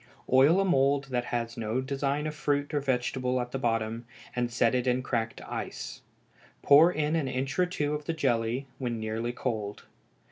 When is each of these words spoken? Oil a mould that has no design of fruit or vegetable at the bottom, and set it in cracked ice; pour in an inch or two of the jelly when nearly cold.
Oil 0.33 0.59
a 0.59 0.65
mould 0.65 1.09
that 1.11 1.25
has 1.25 1.57
no 1.57 1.79
design 1.79 2.25
of 2.25 2.33
fruit 2.33 2.73
or 2.73 2.79
vegetable 2.79 3.39
at 3.39 3.51
the 3.51 3.59
bottom, 3.59 4.07
and 4.35 4.51
set 4.51 4.73
it 4.73 4.87
in 4.87 5.03
cracked 5.03 5.41
ice; 5.43 6.01
pour 6.63 6.91
in 6.91 7.15
an 7.15 7.27
inch 7.27 7.59
or 7.59 7.67
two 7.67 7.93
of 7.93 8.05
the 8.05 8.13
jelly 8.13 8.65
when 8.79 8.99
nearly 8.99 9.31
cold. 9.31 9.83